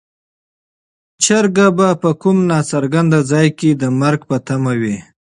[1.23, 4.97] چرګه به په کوم ناڅرګند ځای کې د مرګ په تمه وي.